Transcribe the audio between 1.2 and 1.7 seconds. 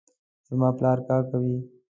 کوي